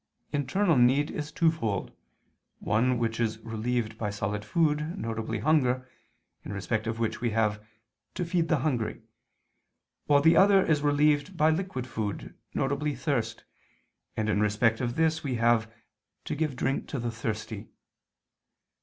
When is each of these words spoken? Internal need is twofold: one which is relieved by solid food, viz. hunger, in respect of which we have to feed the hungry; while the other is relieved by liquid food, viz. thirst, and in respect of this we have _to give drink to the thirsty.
Internal 0.33 0.77
need 0.77 1.11
is 1.11 1.31
twofold: 1.31 1.91
one 2.57 2.97
which 2.97 3.19
is 3.19 3.37
relieved 3.41 3.99
by 3.99 4.09
solid 4.09 4.43
food, 4.43 4.81
viz. 4.97 5.43
hunger, 5.43 5.87
in 6.43 6.51
respect 6.51 6.87
of 6.87 6.97
which 6.97 7.21
we 7.21 7.29
have 7.29 7.63
to 8.15 8.25
feed 8.25 8.47
the 8.47 8.57
hungry; 8.65 9.03
while 10.07 10.19
the 10.19 10.35
other 10.35 10.65
is 10.65 10.81
relieved 10.81 11.37
by 11.37 11.51
liquid 11.51 11.85
food, 11.85 12.33
viz. 12.55 13.03
thirst, 13.03 13.43
and 14.17 14.27
in 14.27 14.39
respect 14.41 14.81
of 14.81 14.95
this 14.95 15.23
we 15.23 15.35
have 15.35 15.71
_to 16.25 16.35
give 16.35 16.55
drink 16.55 16.87
to 16.87 16.97
the 16.97 17.11
thirsty. 17.11 17.67